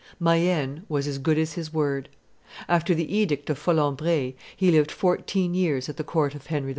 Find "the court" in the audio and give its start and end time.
5.97-6.33